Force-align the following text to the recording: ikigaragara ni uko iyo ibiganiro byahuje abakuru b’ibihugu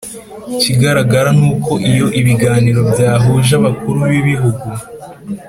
ikigaragara 0.53 1.29
ni 1.39 1.45
uko 1.53 1.71
iyo 1.91 2.07
ibiganiro 2.19 2.79
byahuje 2.91 3.51
abakuru 3.59 3.99
b’ibihugu 4.11 4.67